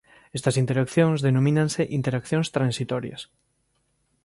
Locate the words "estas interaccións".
0.37-1.19